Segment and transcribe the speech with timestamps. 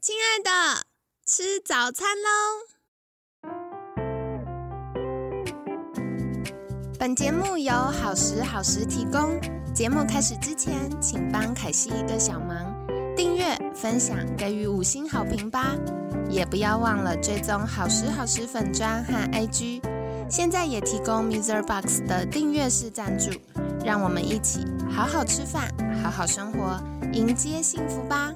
[0.00, 0.50] 亲爱的，
[1.26, 2.28] 吃早餐喽！
[6.98, 9.40] 本节目由好时好时提供。
[9.74, 15.74] 节目开始之前，请帮凯西一个小忙，订阅、分享、给予五星好评吧！
[16.28, 19.80] 也不要忘了追踪好时好时粉砖和 IG。
[20.32, 21.62] 现在也提供 Mr.
[21.62, 23.30] Box 的订阅式赞助，
[23.84, 25.70] 让我们一起好好吃饭，
[26.02, 26.82] 好好生活，
[27.12, 28.32] 迎接幸福吧！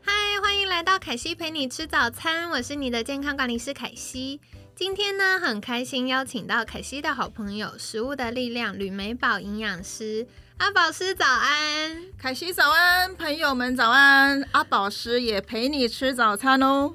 [0.00, 0.10] 嗨，
[0.42, 4.40] 欢迎来到凯西陪你吃早餐，我是你的健康管理师凯西。
[4.74, 10.26] 今天呢，很开心邀请到凯西的好朋友——食物的力量吕美宝营养师
[10.62, 11.90] 阿宝师，早安！
[12.16, 14.40] 凯西早安，朋友们早安！
[14.52, 16.94] 阿宝师也陪你吃早餐哦，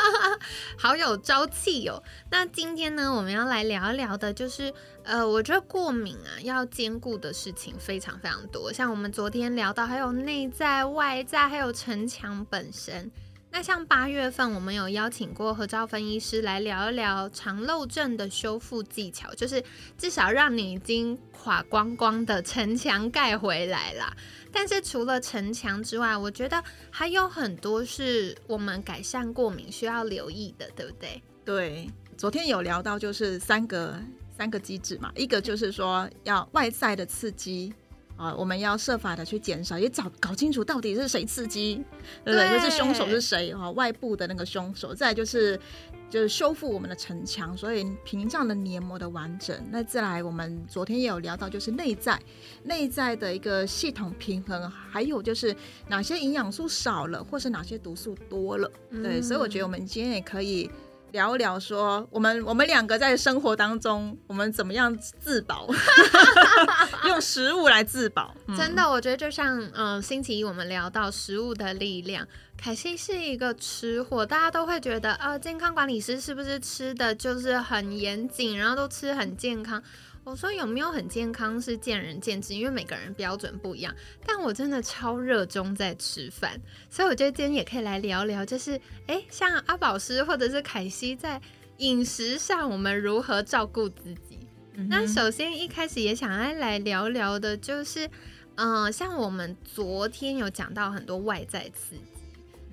[0.80, 2.02] 好有朝气哦。
[2.30, 4.72] 那今天呢，我们要来聊一聊的，就是
[5.04, 8.72] 呃，我觉得过敏啊，要兼顾的事情非常非常多。
[8.72, 13.12] 像我们昨天聊到，还有内在、外在，还有城墙本身。
[13.56, 19.64] 那像八月份，我们有邀请过何兆芬医师来聊一聊肠漏症的修复技巧，就是
[19.96, 24.14] 至少让你已经垮光光的城墙盖回来啦。
[24.52, 31.22] 但是除了城墙之外，我觉得还有很多是我们改善过敏需要留意的，对不对？
[31.42, 33.98] 对，昨天有聊到就是三个
[34.36, 37.72] 三个机制嘛，一个就是说要外在的刺激。
[38.16, 41.84] 啊，我们要设法的去减少，也找搞清楚到底是谁刺激，
[42.24, 42.50] 对不对？
[42.52, 43.70] 就是凶手是谁哈？
[43.72, 45.58] 外部的那个凶手，再就是
[46.08, 49.56] 就是修复我们的城墙，所以屏障的黏膜的完整。
[49.70, 52.18] 那再来，我们昨天也有聊到，就是内在
[52.62, 55.54] 内在的一个系统平衡，还有就是
[55.88, 58.70] 哪些营养素少了，或是哪些毒素多了。
[58.90, 60.70] 对，所以我觉得我们今天也可以。
[61.16, 65.66] 聊一聊，说我们我们两个在生活当中，我们怎么样自保？
[67.08, 72.26] 用食物来自保，真的，我觉得就像嗯，星期一我们聊到食物的力量，
[72.56, 79.82] 凯西是一个吃货，大家都会觉得，呃，健康管理师是不是吃的就是很严谨，然后都吃很健康？
[80.26, 83.94] 我说有没有很健康是见仁见智，因为每个人标准不一样。
[84.26, 86.60] 但我真的超热衷在吃饭，
[86.90, 91.40] 所以我觉得今天也可以来聊聊，就是哎，像阿宝师或者是凯西在
[91.76, 94.40] 饮食上，我们如何照顾自己？
[94.88, 98.10] 那首先一开始也想要来聊聊的，就是
[98.56, 102.02] 嗯，像我们昨天有讲到很多外在刺激，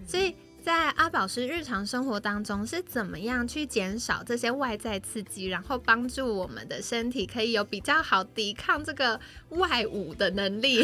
[0.08, 0.36] 所以。
[0.64, 9.20] 在阿宝师日常生活当中是怎么样去减少这些外在刺激，然后帮助我们的身体可以有比较好抵抗这个
[9.50, 10.82] 外物的能力？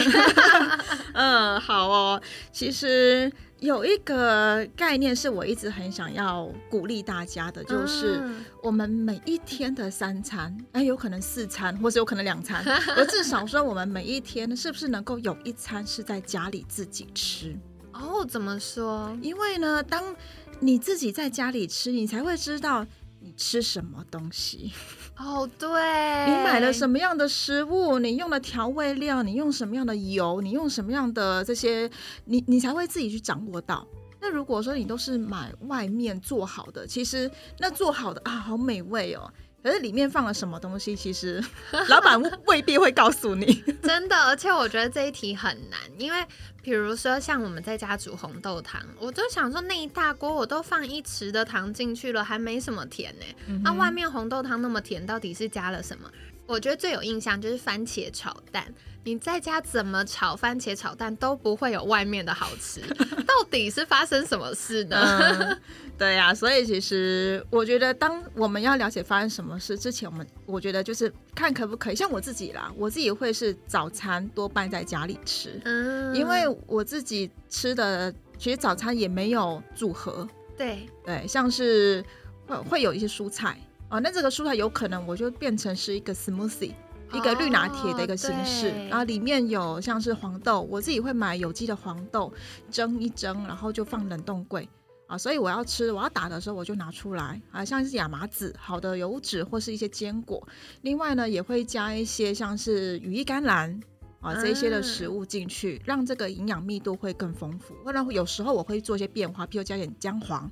[1.15, 2.21] 嗯，好哦。
[2.51, 3.31] 其实
[3.61, 8.21] 有一个概念是我一直很想要鼓励大家的，就是
[8.61, 12.61] 我们每一天的三餐，哎，有可能四餐，或是有可能两餐，
[12.97, 17.57] 而至少说我们每一天是不是能够有一餐是在家里自己吃？
[17.93, 19.17] 哦，怎么说？
[19.21, 20.15] 因为呢，当
[20.59, 22.85] 你自己在家里吃，你才会知道
[23.19, 24.71] 你吃什么东西。
[25.17, 31.89] 哦，对，你买了什么样的食物，你用了调味料，你用什么样的油，你用什么样的这些，
[32.25, 33.85] 你你才会自己去掌握到。
[34.21, 39.29] 那如果说你都是买外面做好的，其实那做好的啊，好美味哦。
[39.61, 41.43] 可是里面放了什么东西，其实
[41.89, 43.53] 老板未必会告诉你。
[43.83, 46.25] 真的，而且我觉得这一题很难，因为
[46.61, 53.25] 比如说像我们在家煮红豆汤，我就想说那一大锅我都放一匙的糖进去了，还没什么甜呢。
[53.63, 56.09] 那外面红豆汤那么甜，到底是加了什么？
[56.45, 58.73] 我觉得最有印象就是番茄炒蛋。
[59.03, 62.81] 你在家怎么炒番茄炒蛋都不会有外面的好吃，
[63.25, 65.57] 到底是发生什么事呢？
[65.97, 80.27] 对呀，所以其实我觉得，当我们要了解发生什么事之前，我们我觉得就是看可不可以，像我自己啦，我自己会是早餐多半在家里吃，嗯，因为我自己吃的其实早餐也没有组合，
[80.57, 82.03] 对对，像是
[82.47, 83.57] 会会有一些蔬菜
[83.89, 86.73] 啊，那这个蔬菜有可能我就变成是一个 smoothie。
[87.11, 92.31] 一个绿拿铁的一个形式，然后里面有像是黄豆，我自己会买有机的黄豆，
[92.69, 94.67] 蒸一蒸，然后就放冷冻柜
[95.07, 95.17] 啊。
[95.17, 100.47] 所以我要吃，我要打的时候我就拿出来啊，像是亚麻籽、好的油脂或是一些坚果。
[100.81, 103.79] 另外呢，也会加一些像是羽衣甘蓝
[104.21, 107.73] 啊这些的食物进去，让这个营养密度会更丰富。
[107.83, 110.49] 或者有时候我会做一些变化，譬如加点姜黄。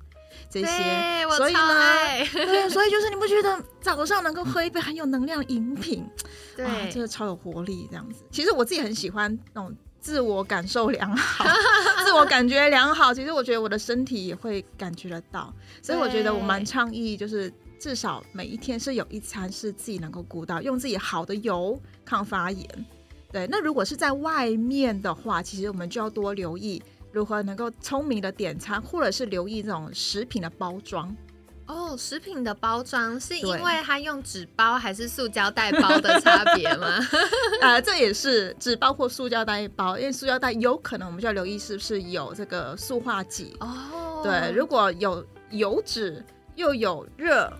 [0.49, 1.59] 这些，所以呢，
[2.33, 6.07] 对，所以就是你不觉得早上能够喝一杯很有能量的饮品，
[6.55, 8.23] 对，真的超有活力这样子。
[8.31, 11.45] 其实我自己很喜欢那种自我感受良好、
[12.05, 13.13] 自我感觉良好。
[13.13, 22.85] 其实我觉得我的身体也会感觉得到，所以我觉得我蛮倡议，就是至少每一天是有一餐是自己能够顾到，用自己好的油抗发炎。
[23.29, 26.81] 对，那如果是在外面的话，其实我们就要多留意
[27.11, 31.15] 如何能够聪明的点餐，或者是留意这种食品的包装。
[31.65, 36.97] 哦，食品的包装是因对为它用纸包还是塑胶袋包的差别吗？
[37.61, 43.53] 呃，这也是纸包或塑胶袋包，因为塑胶袋有可能我们就要留意是不是有这个塑化剂。
[43.59, 46.23] 哦，对，如果有油脂
[46.55, 47.51] 又有热，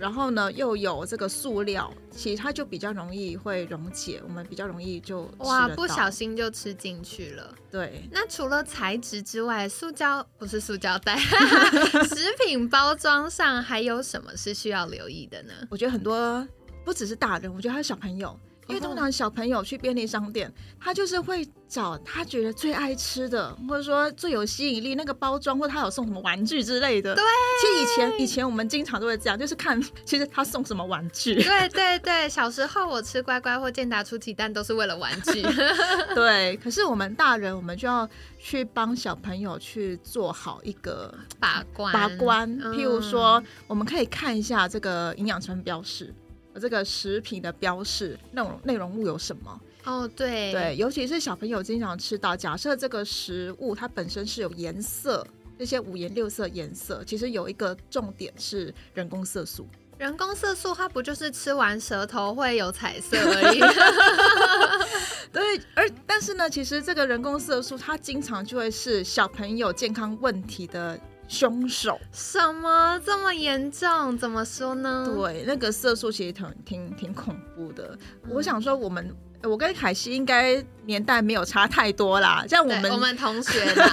[0.00, 7.54] 然后呢又有这个塑料，其实它就比较容易会溶解，我们比较容易就哇，不小心就吃进去了。
[7.70, 8.08] 对。
[8.10, 11.16] 那除了材质之外，塑胶不是塑胶袋，
[12.08, 15.52] 食品包装上还有什么是需要留意的呢？
[15.70, 16.46] 我觉得很多
[16.84, 18.38] 不只是大人，我觉得还有小朋友，
[18.70, 27.14] 因为通常小朋友去便利商店，他就是会找他觉得最爱吃的，或者说最有吸引力那个包装，或他有送什么玩具之类的。
[27.14, 27.24] 对，
[27.60, 31.34] 其实以前以前我们经常都会这样，就是看其实他送什么玩具。
[31.34, 35.42] 对对对，小时候我吃乖乖或健达出奇蛋都是为了玩具。
[36.14, 38.08] 对，可是我们大人，我们就要
[38.38, 42.50] 去帮小朋友去做好一个把关把关。
[42.62, 46.14] 嗯譬如说，我们可以看一下这个营养成分标示，
[46.60, 49.60] 这个食品的标示内容内容物有什么。
[49.84, 55.26] 哦，对对，尤其是小朋友经常吃到，假设这个食物它本身是有颜色，
[55.58, 59.66] 这些五颜六色颜色，其实有一个重点是人工色素。
[59.96, 63.60] 人工色素它不就是吃完舌头会有彩色而已？
[65.32, 70.98] 对，而但是呢，其实这个人工色素它经常就会是小朋友健康问题的
[71.30, 71.98] 凶手。
[72.12, 74.18] 什么这么严重？
[74.18, 75.06] 怎么说呢？
[75.06, 77.96] 对，那个色素其实挺挺挺恐怖的。
[78.28, 82.44] 我想说，我们我跟凯西应该年代没有差太多啦。
[82.48, 83.88] 像我们我们同学啦，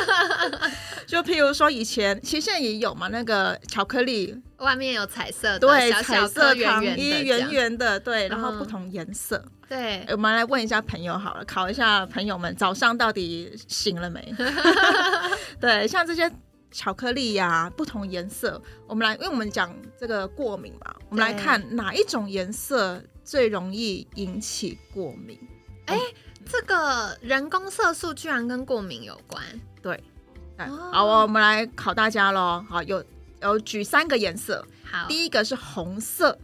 [1.06, 9.44] 就譬如说以前，其实现在也有嘛，那个巧克力，外面有彩色的，对，小小彩色糖衣，圆圆的，对，然后不嗯同颜色。
[9.66, 14.34] 对哎，我们来问一下朋友好了，考一下朋友们早上到底醒了没？
[15.58, 16.30] 对，像这些
[16.74, 25.38] 巧克力呀、不同颜色，我们来，因为我们讲这个过敏嘛，我们来看哪一种颜色最容易引起过敏。
[25.86, 25.96] 哎
[26.44, 29.42] 这个人工色素居然跟过敏有关。
[30.56, 32.64] 哎哦好，我们来考大家喽。
[32.68, 33.02] 好，有
[33.40, 36.36] 有举三个颜色，好，第一个是红色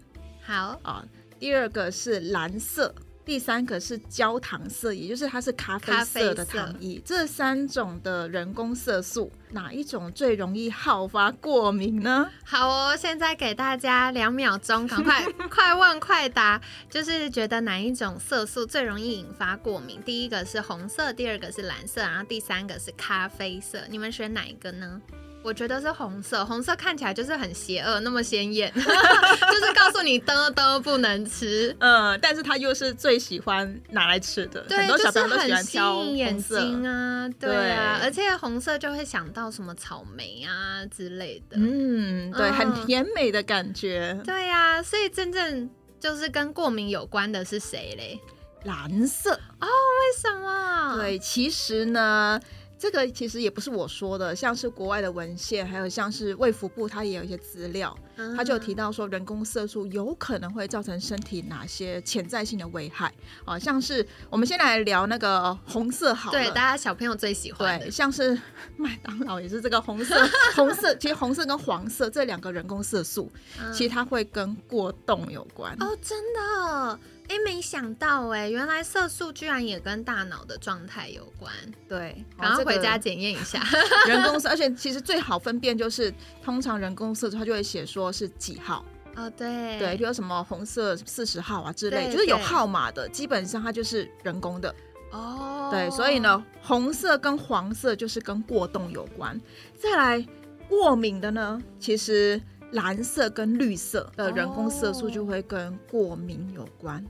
[0.42, 1.04] 好，啊，
[1.40, 2.94] 第二个是蓝色。
[3.24, 7.00] 第三个是焦糖色，也就是它是咖啡色的糖衣。
[7.04, 12.28] 这三种的人工色素，哪一种最容易好发过敏呢？
[12.44, 12.96] 好哦！
[12.96, 20.02] 现在给大家两秒钟，赶快 快问快答，就是觉得哪一种色素最容易引发过敏？
[20.02, 23.80] 第一个是红色，第二个是蓝色，然后第三个是咖啡色。
[23.88, 25.00] 你们选哪一个呢？
[25.42, 31.74] 我觉得是红色，红色看起来就是很邪恶，那么鲜艳， 就是告诉你的的不能吃。
[31.80, 36.60] 嗯，但是它又是最喜欢拿来吃的，对，很多小朋友都喜欢挑红色。
[36.60, 41.56] 睛啊，对啊，对而且红色就会想到什么草莓啊之类的。
[41.56, 44.20] 嗯，对，嗯很甜美的感觉。
[44.24, 48.20] 对呀、所以真正就是跟过敏有关的是谁嘞？
[48.64, 50.96] 蓝色哦，为什么？
[50.98, 52.38] 对，其实呢。
[52.80, 63.12] 这个其实也不是我说的，像是国外的文献，还有像是卫福部，它也有一些资料，嗯，它就有提到说人工色素有可能会造成身体哪些潜在性的危害。
[63.44, 68.36] 啊，像是我们先来聊那个红色好，对大家小朋友最喜欢对，像是
[68.78, 70.16] 麦当劳也是这个红色，
[70.54, 73.70] 红色其实红色跟黄色这两个人工色素，嗯。
[73.74, 75.76] 其实它会跟过动有关。
[75.80, 76.98] 哦，真的，
[77.30, 81.52] 哎，没想到哎，原来色素居然也跟大脑的状态有关，
[81.88, 83.62] 对，然后回家检验一下。
[84.08, 88.84] 人工色，而且 其实最好分辨就是，通常人工色素它就会写说是几号，
[89.14, 94.74] 哦，对对，比如什么红色四十号啊之类，就是有号码的，基本上它就是人工的。
[95.12, 99.40] 哦，对，所以，呢，红色跟黄色就是跟过动有关。
[99.78, 100.28] 再来
[100.68, 102.40] 过敏的呢，其实
[102.72, 107.04] 蓝色跟绿色的人工色素就会跟过敏有关。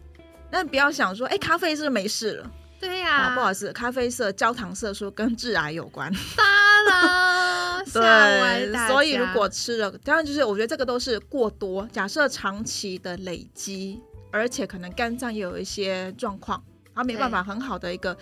[0.51, 3.29] 但不要想说，哎、咖啡是不是没事了对啊？
[3.29, 6.13] 呀，不好意思，咖啡色焦糖色素跟致癌有关。
[6.13, 6.43] 发
[6.89, 11.87] 了， 吓歪大家所以如果吃了，当然就是我觉得这个都是过多。
[11.93, 14.01] 假设长期的累积，
[14.33, 16.63] 而且可能肝脏也有一些状况，
[16.95, 18.17] 它没办法很好的一个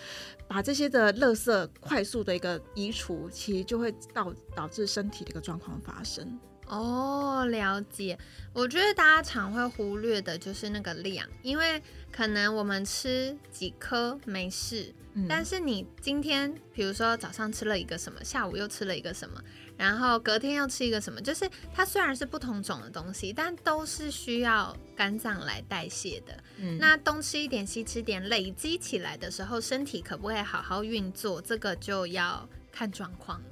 [0.48, 6.38] 把这些的垃圾快速的一个移除，其实就会导导致身体的一个状况发生。
[6.68, 8.18] 哦，了解。
[8.52, 19.40] 我觉得大家常会忽略的就是那个量，因为可能我们吃几颗没事，嗯但是你今天比如说早上吃了一个什么，下午又吃了一个什么，
[19.76, 26.36] 然后隔天又吃一个什么，就是它虽然是不同种的东西，但都是需要肝脏来代谢的。
[26.56, 33.46] 嗯那东吃一点西吃点，累积起来的时候，身体可不可以好好运作，这个就要看状况了。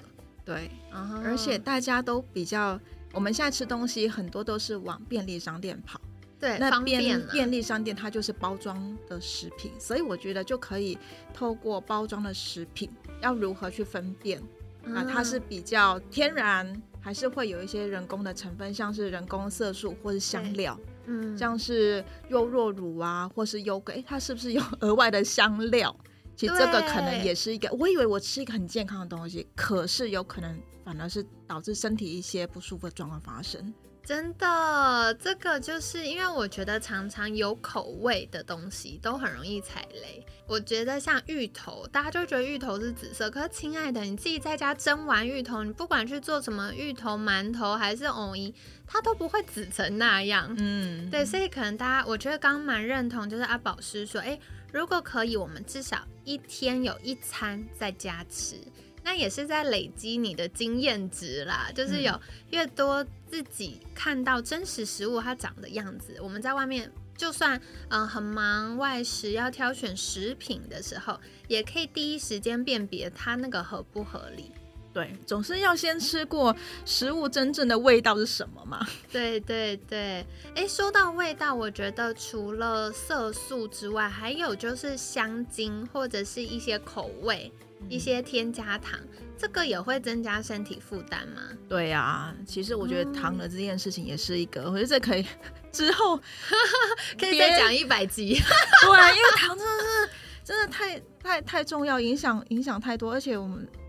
[0.44, 2.80] 对，哦而且大家都比较，
[3.16, 5.98] 我们现在吃东西很多都是往便利商店跑。
[6.38, 10.98] 对那便方便便利商店它就是包装的食品，所以我觉得就可以
[11.32, 12.90] 透过包装的食品，
[13.22, 14.38] 要如何去分辨
[14.94, 15.02] 啊？
[15.10, 25.96] 它是嗯比较天然，还是会有一些人工的成分，像是人工色素或是香料，嗯像是优酪乳啊，或是优格，诶，它是不是有额外的香料？
[26.36, 33.72] 其实这个可能也是一个，我以为我吃一个很健康的东西，可是有可能反而是导致身体一些不舒服的状况发生。
[34.04, 40.24] 真的，这个就是因为我觉得常常有口味的东西都很容易踩雷。
[40.46, 48.54] 我觉得像芋头，大家就觉得芋头是紫色，可是亲爱的，你自己在家蒸完芋头，你不管去做什么芋头馒头还是藕泥，
[48.86, 50.54] 它都不会紫成那样。
[50.56, 54.38] 嗯，对，所以可能大家，我觉得刚刚蛮认同，就是阿宝师说，诶，
[54.76, 58.56] 如果可以，我们至少一天有一餐在家吃，
[59.02, 61.70] 那也是在累积你的经验值啦。
[61.74, 71.18] 就是有越多自己看到真实食物它长的样子，我们在外面就算嗯、呃很忙外食要挑选食品的时候，
[71.48, 74.52] 也可以第一时间辨别它那个合不合理。
[74.96, 78.80] 对，总是要先吃过食物真正的味道是什么嘛。
[79.12, 87.52] 对 对对，哎，说到味道，我觉得除了色素之外，还有就是香精或者是一些口味、
[87.90, 88.98] 一些添加糖，
[89.36, 91.42] 这个也会增加身体负担吗？
[91.68, 95.26] 对啊，其实我觉得嗯糖的这件事情也是一个，我觉得这可以
[95.70, 96.18] 之后
[97.20, 98.40] 可以再讲一百集。
[98.80, 100.10] 对，啊因为糖真的是
[100.42, 103.85] 真的太太太重要，影响影响太多，而且我们哎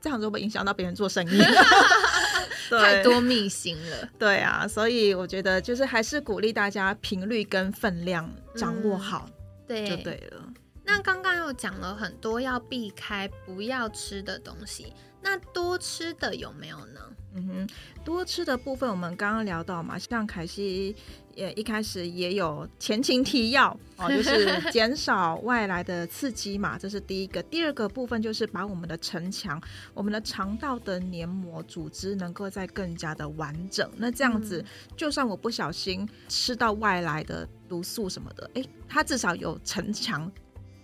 [0.00, 1.38] 这样子会不会影响到别人做生意？
[2.70, 4.08] 对太多秘辛了。
[4.18, 9.30] 对啊，所以我觉得就是还是鼓励大家频率跟分量掌握嗯好
[9.66, 10.42] 对就对了。
[10.84, 17.00] 那刚刚又讲了很多要避开、不要吃的东西，那多吃的有没有呢？
[17.34, 17.68] 嗯哼，
[18.04, 20.96] 多吃的部分我们刚刚聊到嘛，像凯西
[21.34, 27.42] 也一开始也有前情提要 哦，就是减少外来的刺激嘛，这是第一个。
[27.44, 29.60] 第二个部分就是把我们的城墙、
[29.92, 33.88] 我们的肠道的黏膜组织能够再更加的完整。
[33.98, 34.64] 那这样子，
[34.96, 40.32] 就算我不小心吃到外来的毒素什么的，诶，它至少有城墙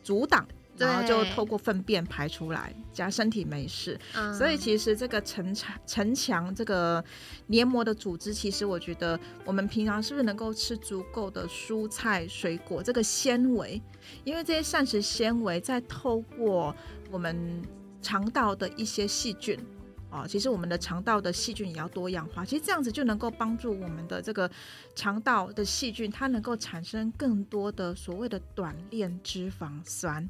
[0.03, 0.47] 阻挡。
[0.77, 3.99] 然后就透过粪便排出来，加身体没事。
[4.15, 7.03] 嗯，所以其实这个城墙城墙这个
[7.47, 13.81] 黏膜的组织，其实我觉得我们平常是不是能够吃足够的蔬菜水果这个纤维？
[14.25, 16.75] 因为这些膳食纤维在透过
[17.11, 17.63] 我们
[18.03, 19.59] 肠道的一些细菌。
[20.11, 24.49] 哦，其实我们的肠道的细菌也要多样化，其实这样子就能够帮助我们的这个
[24.95, 30.29] 肠道的细菌，它能够产生更多的所谓的短链脂肪酸。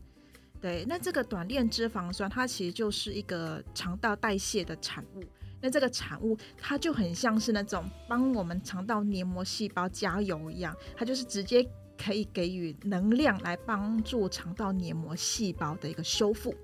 [0.65, 5.23] 对，那这个短链脂肪酸，它其实就是一个肠道代谢的产物。
[5.61, 11.63] 那这个产物，它就很像是那种帮我们肠道黏膜细胞加油一样，它就是直接
[12.03, 16.55] 可以给予能量来帮助肠道黏膜细胞的一个修复。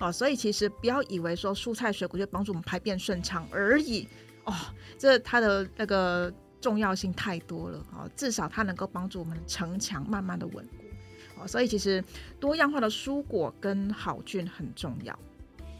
[0.00, 4.08] 哦，所以其实不要以为说蔬菜水果就帮助我们排便顺畅而已
[4.46, 4.52] 哦，
[4.98, 6.28] 这它的那个
[6.60, 10.83] 重要性太多了哦，至少它能够帮助我们的城墙慢慢的稳固。
[11.44, 12.02] 哦，所以其实
[12.40, 15.18] 多样化的蔬果跟好菌很重要。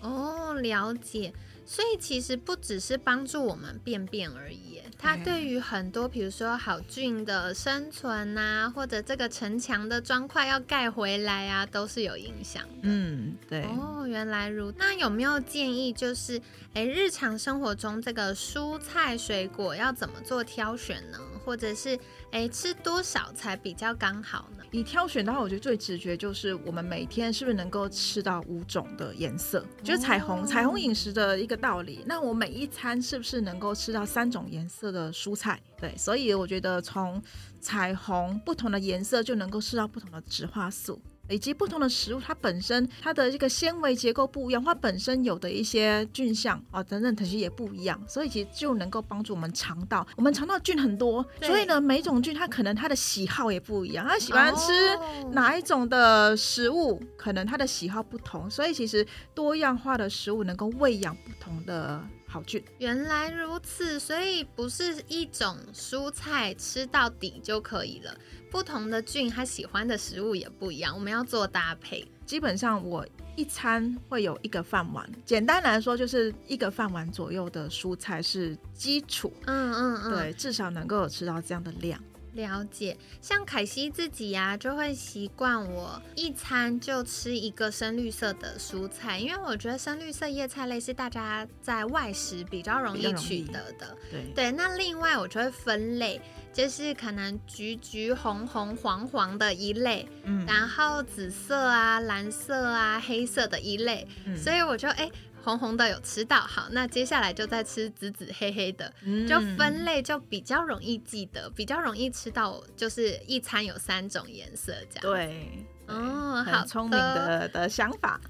[0.02, 1.32] 哦，了解。
[1.66, 12.80] 所以其实不只是帮助我们便便而已，它对对于很多，比如说好菌的生存呐、或者这个城墙的砖块要盖回来啊，都是有影响的。
[12.82, 13.62] 嗯，对。
[13.62, 16.38] 哦，原来如那有没有建议，就是
[16.74, 21.18] 诶，日常生活中这个蔬菜水果要怎么做挑选呢？
[21.44, 21.98] 或者是
[22.30, 24.64] 哎，吃多少才比较刚好呢？
[24.70, 32.02] 以挑选的话，我觉得最直觉就是我们每天是不是能够吃到五种的颜色，就是彩虹、哦彩虹饮食的一个道理。
[32.06, 35.60] 那我每一餐是不是能够吃到三种颜色的蔬菜？
[35.80, 37.22] 对，所以我觉得从
[37.60, 41.00] 彩虹不同的颜色就能够吃到不同的植化素。
[41.28, 50.06] 以及不同的食物，它本身它的这个纤维结构不一样，它本身有的一些菌相哦等等，其实也不一样，所以其实就能够帮助我们肠道。
[50.16, 62.02] 我们肠道菌很多，所以呢，每种菌它可能它的喜好也不一样，它喜欢吃哦哪一种的食物，可能它的喜好不同，所以其实多样化的食物能够喂养不同的
[62.34, 62.60] 好菌。
[62.78, 68.12] 原来如此，所以不是一种蔬菜吃到底就可以了。
[68.50, 72.04] 不同的菌，它喜欢的食物也不一样，我们要做搭配。
[72.26, 82.02] 基本上我一餐会有一个饭碗，简单来说就是一个饭碗左右的蔬菜是基础，嗯嗯嗯，对，至少能够有吃到这样的量。
[82.34, 93.96] 了解，像凯西自己呀、就会习惯我一餐就吃一个深绿色的蔬菜，因为我觉得深绿色叶菜类是大家在外食比较容易取得的。
[94.10, 96.20] 对，对，那另外我就会分类，
[96.52, 105.10] 就是可能橘橘、红红、黄黄的一类，嗯然后紫色啊、蓝色啊、黑色的一类，嗯所以我就哎。
[105.44, 115.66] 红红的有吃到，好，那接下来就再吃紫紫黑黑的，嗯就分类就比较容易记得，比较容易吃到，就是一餐有三种颜色这样。，对。
[115.86, 118.20] 哦，好聪明的的想法，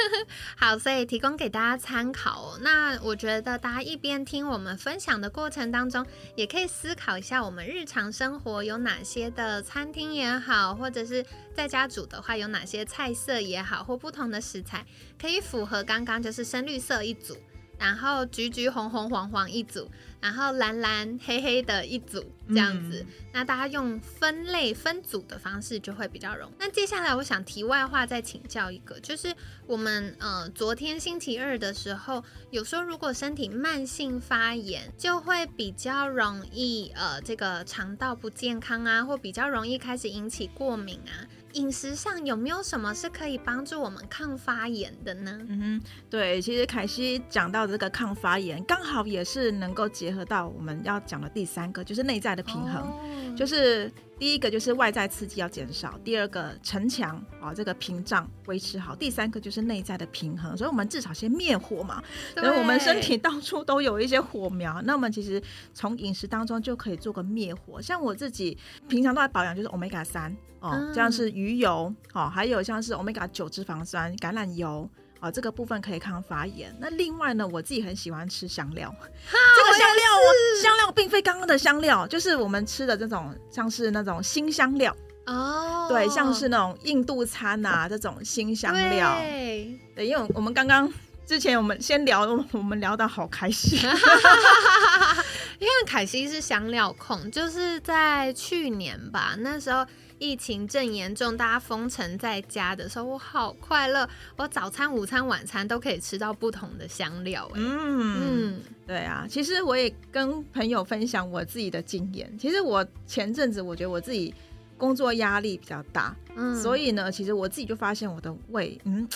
[0.56, 2.58] 好，所以提供给大家参考哦。
[2.60, 6.04] 那我觉得大家一边听我们分享的过程当中，
[6.34, 14.84] 也可以思考一下我们日常生活有哪些的餐厅也好，或者是在家煮的话有哪些菜色也好，或不同的食材
[15.20, 17.36] 可以符合刚刚就是深绿色一组。
[17.82, 23.04] 然后橘橘红红黄黄一组，然后蓝蓝黑黑的一组，这样子。
[23.32, 26.52] 那大家用分类分组的方式就会比较容易。
[26.60, 29.34] 那接下来我想题外话再请教一个，就是
[29.66, 41.26] 我们呃昨天星期二的时候有时候，如果身体慢性发炎，就会比较容易呃这个肠道不健康啊，或比较容易开始引起过敏啊。
[41.52, 45.38] 饮食上有没有什么是可以帮助我们抗发炎的呢？
[45.48, 52.82] 嗯哼，对，其实凯西讲到这个抗发炎，刚好也是能够结合到我们要讲的第三个，就是内在的平衡。
[52.82, 52.98] 哦
[53.34, 60.56] 就是第一个就是外在刺激要减少，第二个城墙啊这个屏障维持好，第三个就是内在的平衡。
[60.56, 62.00] 所以我们至少先灭火嘛，
[62.36, 65.42] 所以我们身体到处都有一些火苗，那我们其实
[65.74, 67.82] 从饮食当中就可以做个灭火。
[67.82, 68.56] 像我自己
[68.88, 74.88] 平常都在保养，就是 omega 三哦嗯，像是鱼油哦，还有像是 omega 九脂肪酸、橄榄油。
[75.22, 76.76] 啊、这个部分可以抗发炎。
[76.80, 78.92] 那另外呢，我自己很喜欢吃香料。
[79.30, 84.94] 这个香料我，香料并非刚刚的香料，就是我们吃的这种，像是那种新香料，
[85.26, 89.16] 哦，对，像是那种印度餐啊这种新香料。
[89.20, 90.92] 对对，因为我们刚刚
[91.24, 93.78] 之前我们先聊，我们聊到好开心。
[95.60, 99.86] 因为凯西是香料控，就是在去年吧，那时候
[100.22, 112.32] 疫情正严重，大家封城在家的时候，我好快乐，我早餐、午餐、晚餐都可以吃到不同的香料、哎，嗯，嗯，对啊，其实我也跟朋友分享我自己的经验。
[112.38, 114.32] 其实我前阵子我觉得我自己
[114.78, 119.08] 工作压力比较大，嗯所以呢，其实我自己就发现我的胃，嗯，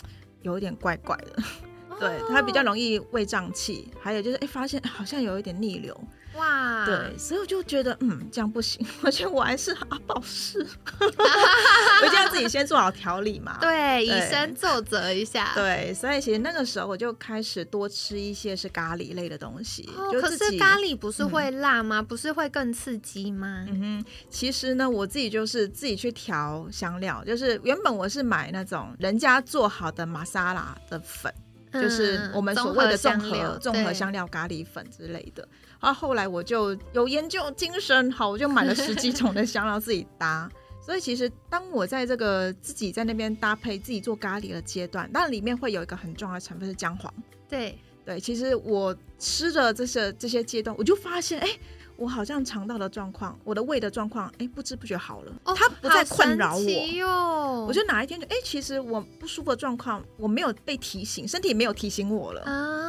[0.42, 1.37] 有一点怪怪的。
[2.01, 5.99] 对，哦它比较容易胃胀气，还有就是，哎、发现好像有一点逆流。
[6.37, 10.59] 哇，对，所以我就觉得，嗯，这样不行，而且我还是阿宝士，
[11.01, 13.59] 我一定要自己先做好调理嘛。
[13.62, 15.53] 对，以身作则一下，。
[15.55, 22.03] 对，所以其实那个时候我就开始多吃一些是咖喱类的东西，哦，就可是咖喱不是会辣吗？
[22.03, 23.64] 不是会更刺激吗？
[23.68, 31.33] 嗯哼，其实呢，我自己就是自己去调香料，就是原本我是买那种人家做好的玛莎拉的粉，
[31.72, 35.46] 就是我们所谓的综合综合香料，料咖喱粉之类的。
[35.81, 40.51] 然后后来我就有研究精神，好，我就买了十几种的香料自己搭。
[40.81, 47.12] 所以其实当我在这个自己在那边搭配自己做咖喱的阶段，但里面会有一个很重要的成分是姜黄。
[47.49, 51.49] 对，对，其实我吃的这些这些阶段，我就发现，哎，
[51.97, 56.62] 我好像肠道的状况，我的胃的状况，哎，不知不觉好了，哦它不再困扰我。
[57.05, 62.43] 哦，我就哪一天就，哎，其实我不舒服的状况，我没有被提醒，身体没有提醒我了。
[62.43, 62.86] 啊，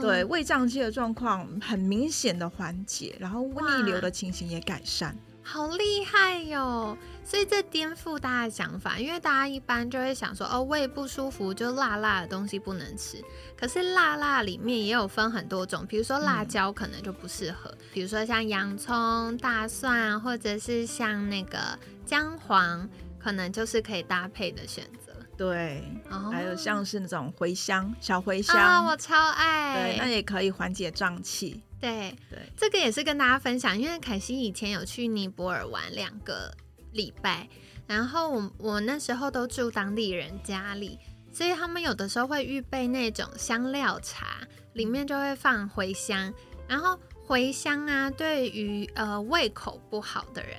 [0.00, 5.16] 对，胃胀气的状况很明显的缓解，然后逆流的情形也改善。
[5.42, 13.24] 好厉害哟、所以这颠覆大家的想法，因为大家一般就会想说，哦，胃不舒服就辣辣的东西不能吃。
[13.56, 22.86] 可是辣辣里面也有分很多种，比如说辣椒可能就不适合，比如说像洋葱、大蒜，或者是像那个姜黄，
[23.18, 25.07] 可能就是可以搭配的选择。
[25.38, 31.62] 对，哦还有像是那种茴香、小茴香，啊，我超爱对，那也可以缓解胀气。
[31.80, 36.52] 对，对，这个也是跟大家分享，因为凯西以前有去尼泊尔玩两个
[36.90, 37.48] 礼拜，
[37.86, 40.98] 然后我我那时候都住当地人家里，
[41.32, 44.40] 所以他们有的时候会预备那种香料茶，
[44.72, 46.34] 里面就会放茴香，
[46.66, 46.98] 然后
[47.28, 50.58] 茴香啊，对于呃胃口不好的人。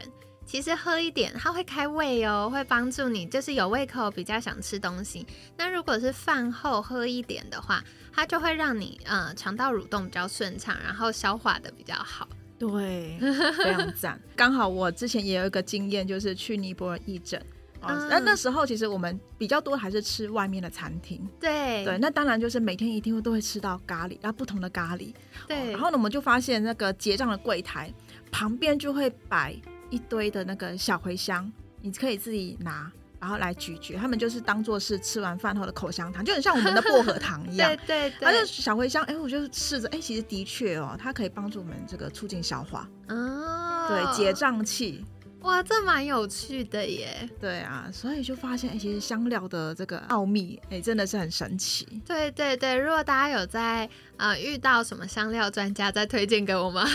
[0.50, 5.24] 其实喝一点，它会开胃哦，会帮助你，就是有胃口，比较想吃东西。
[5.56, 12.28] 那如果是饭后喝一点的话，它就会让你呃肠道蠕动比较顺畅，然后消化的比较好。
[12.58, 13.20] 对，
[13.64, 14.20] 非常赞。
[14.36, 17.40] 刚好我之前也有一个经验，就是去尼泊尔义诊。
[17.80, 21.30] 啊，那那时候其实我们比较多还是吃外面的餐厅。
[21.40, 25.14] 对对，那当然就是每天一定会都会吃到咖喱，然后不同的咖喱。
[25.48, 27.94] 对，然后呢，我们就发现那个结账的柜台
[28.32, 29.56] 旁边就会摆
[29.90, 32.92] 一堆的那个小茴香，你可以自己拿。
[33.22, 37.70] 然后来咀嚼，他们就是当做是吃完饭后的口香糖，就很像我们的薄荷糖一样。
[37.70, 38.26] 对 对对。
[38.26, 42.88] 而且小茴香，哎，我就试着，哎，其实的确哦，它可以帮助我们这个促进消化。
[43.10, 43.88] 哦。
[43.90, 45.04] 对，解胀气。
[45.42, 47.28] 哇，这蛮有趣的耶。
[47.40, 51.88] 对啊，所以就发现，哎，其实香料的这个奥秘，哎，真的是很神奇。
[52.06, 56.86] 对对对，如果大家有在呃遇到什么香料专家，再推荐给我们。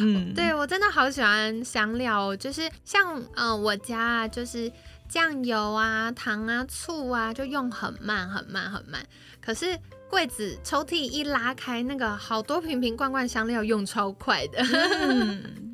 [0.00, 4.72] 嗯， 对我真的好喜欢香料，就是像嗯我家就是
[5.08, 9.04] 酱油啊、糖啊、醋啊，就用很慢很慢很慢。
[9.40, 14.62] 可是柜子抽屉一拉开，那个好多瓶瓶罐罐香料用超快的，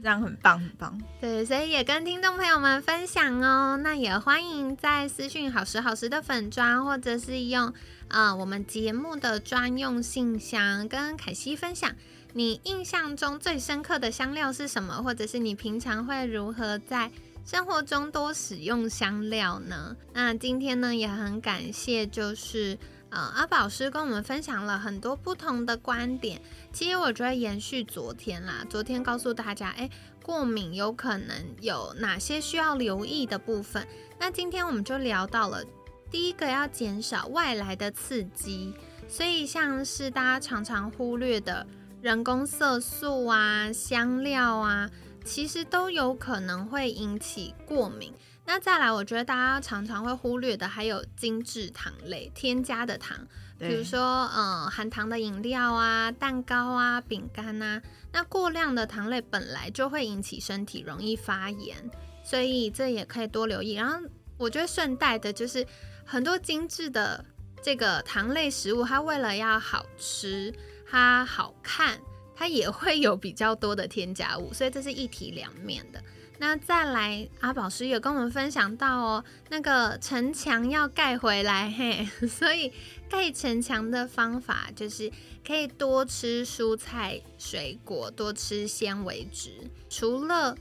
[0.02, 1.00] 这样很棒很棒。
[1.20, 3.78] 对，所以也跟听众朋友们分享哦。
[3.82, 7.72] 那也欢迎在私讯好时好时的粉砖，或者是用
[8.08, 11.94] 呃我们节目的专用信箱跟凯西分享。
[12.34, 15.02] 你印象中最深刻的香料是什么？
[15.02, 17.10] 或者是你平常会如何在
[17.44, 19.94] 生活中多使用香料呢？
[20.14, 22.78] 那今天呢也很感谢，就是
[23.12, 26.40] 呃阿宝师跟我们分享了很多不同的观点。
[26.72, 29.88] 其实我觉得延续昨天啦，昨天告诉大家，哎，
[30.24, 33.86] 过敏有可能有哪些需要留意的部分。
[34.18, 35.62] 那今天我们就聊到了
[36.10, 38.74] 第一个要减少外来的刺激，
[39.06, 41.66] 所以像是大家常常忽略的。
[42.00, 44.90] 人工色素啊、香料啊，
[45.24, 48.12] 其实都有可能会引起过敏。
[48.44, 53.16] 那再来，我觉得大家常常会忽略的还有精致糖类添加的糖，
[53.58, 57.80] 比如说嗯含糖的饮料啊、蛋糕啊、饼干啊。
[58.12, 61.90] 那过量的糖类本来就会引起身体容易发炎，
[62.22, 63.72] 所以这也可以多留意。
[63.72, 63.98] 然后
[64.36, 65.66] 我觉得顺带的就是
[66.04, 67.24] 很多精致的
[67.62, 70.52] 这个糖类食物，它为了要好吃。
[70.94, 71.98] 它好看，
[72.34, 76.02] 它也会有比较多的添加物，所以这是一体两面的。
[76.38, 82.72] 那再来，阿宝师也跟我们分享到哦，那个城墙要盖回来，嘿， 所以
[83.08, 85.12] 盖城墙的方法就是
[85.46, 89.52] 可以多吃蔬菜水果，多吃纤维质。
[89.88, 90.56] 除了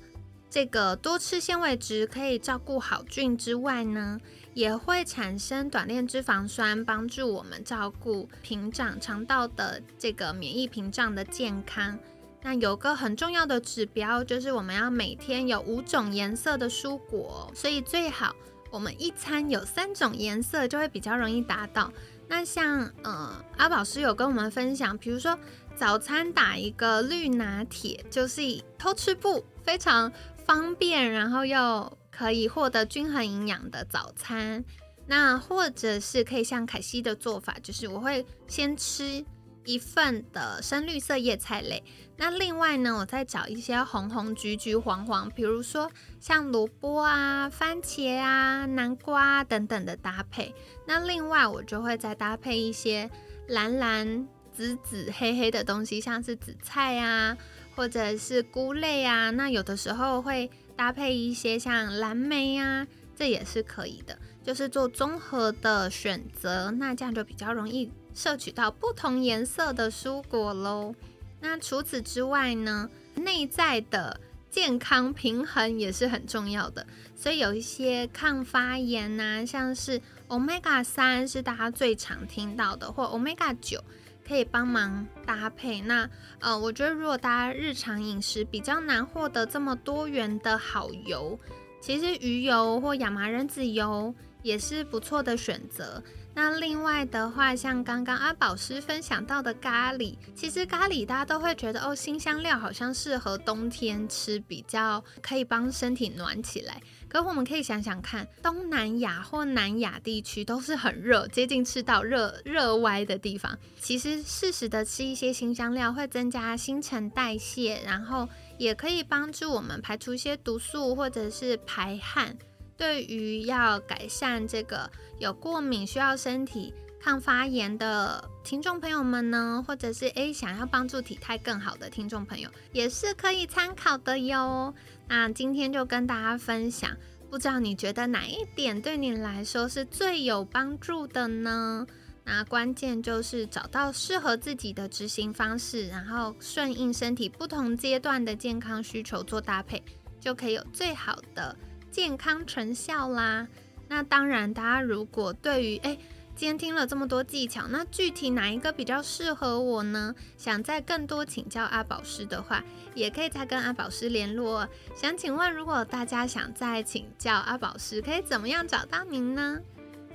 [0.52, 4.20] 这个多吃纤维质可以照顾好菌之外呢？
[4.54, 11.98] 也会产生短链脂肪酸，帮助我们照顾屏障、肠道的这个免疫屏障的健康。
[12.42, 18.36] 那有个很重要的指标，就是我们要每天有五种颜色的蔬果，所以最好
[18.70, 21.92] 我们一餐有三种颜色，就会比较容易达到。
[22.28, 25.38] 那像呃阿宝师有跟我们分享，比如说
[25.76, 28.42] 早餐打一个绿拿铁，就是
[28.78, 30.12] 偷吃不非常
[30.46, 31.98] 方便，然后又。
[32.12, 34.64] 可以获得均衡营养的早餐，
[35.08, 39.26] 那或者是可以像凯西的做法，就是我会先吃
[39.64, 41.84] 一份的深绿色叶菜类，
[42.18, 50.54] 那另外呢，我再找一些红红橘橘黄黄，比如说像萝卜啊、番茄啊、南瓜等等的搭配。
[50.86, 53.10] 那另外我就会再搭配一些
[53.48, 57.38] 蓝蓝紫紫黑黑的东西，像是紫菜啊，
[57.76, 59.30] 或者是菇类啊。
[59.30, 60.50] 那有的时候会。
[60.82, 70.96] 搭配一些像蓝莓啊，这也是可以的，就是做综合的选择，那这样就比较容易摄取到不同颜色的蔬果喽。
[71.40, 83.80] 那除此之外呢，内在的健康平衡也是很重要的，所以有一些抗发炎呐，像是 omega 三是大家最常听到的，或 omega 九。
[84.28, 85.82] 可以帮忙搭配。
[85.82, 91.40] 那呃，我觉得如果大家日常饮食比较难获得这么多元的好油，
[91.82, 96.04] 其实鱼油或亚麻仁籽油也是不错的选择。
[96.34, 106.82] 那另外的话，像刚刚阿宝师分享到的咖喱，其实咖喱大家都会觉得哦，新香料好像适合冬天吃，比较可以帮身体暖起来。
[107.12, 113.60] 可我们可以想想看，东南亚或南亚地区都是很热，接近赤道热热歪的地方。
[113.82, 122.34] 其实适时的吃一些新香料，会增加新陈代谢，然后也可以帮助我们排除一些毒素或者是排汗。
[122.78, 134.72] 对于要改善这个有过敏需要身体抗发炎的听众朋友们呢，或者是诶想要帮助体态更好的听众朋友，也是可以参考的哟。
[135.08, 136.96] 那今天就跟大家分享，
[137.32, 141.88] 不知道你觉得哪一点对你来说是最有帮助的呢？
[142.24, 149.82] 那关键就是找到适合自己的执行方式，然后顺应身体不同阶段的健康需求做搭配，
[150.20, 151.58] 就可以有最好的。
[151.90, 153.48] 健康成效啦。
[153.88, 155.98] 那当然，大家如果对于哎。
[156.34, 160.16] 今天听了这么多技巧，那具体哪一个比较适合我呢？
[160.38, 162.64] 想再更多请教阿宝师的话，
[162.96, 164.68] 也可以再跟阿宝师联络。
[164.96, 169.60] 想请问，如果大家想再请教阿宝师，可以怎么样找到您呢？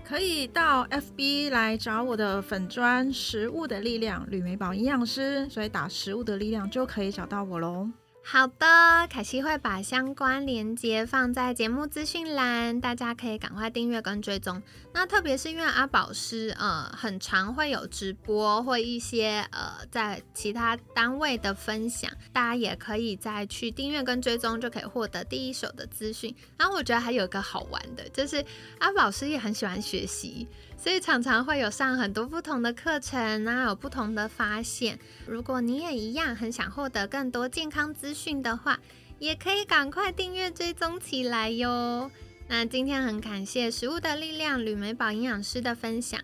[0.04, 7.88] 可以到 FB 来找我的粉砖“食物的力量”吕美宝营养师，所以打“食物的力量”就可以找到我喽。
[8.28, 8.66] 好的，
[9.08, 14.60] 凯西会把相关链接放在节目资讯栏，大家可以赶快订阅跟追踪。
[14.92, 26.34] 那特别是因为阿宝师呃很常会有直播或一些呃在其他单位的分享，大家也可以再去订阅跟追踪，就可以获得第一手的资讯。
[26.58, 28.44] 然后我觉得还有一个好玩的，就是
[28.80, 30.48] 阿宝师也很喜欢学习。
[30.76, 34.98] 所以常常会有上很多不同的课程啊，有不同的发现。
[35.26, 38.78] 如果你也一样很想获得更多健康资讯的话，
[39.18, 42.10] 也可以赶快订阅追踪起来哟。
[42.48, 46.20] 那今天很感谢食物的力量吕美宝营养师的分享，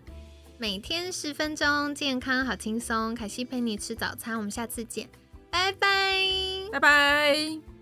[0.57, 3.13] 每天十分钟，健康好轻松。
[3.13, 5.09] 凯西陪你吃早餐，我们下次见，
[5.49, 5.89] 拜拜，
[6.71, 7.72] 拜拜。